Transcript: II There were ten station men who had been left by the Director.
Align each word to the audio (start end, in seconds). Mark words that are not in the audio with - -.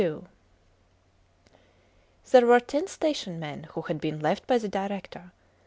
II 0.03 0.21
There 2.31 2.47
were 2.47 2.59
ten 2.59 2.87
station 2.87 3.39
men 3.39 3.65
who 3.75 3.83
had 3.83 4.01
been 4.01 4.19
left 4.19 4.47
by 4.47 4.57
the 4.57 4.67
Director. 4.67 5.31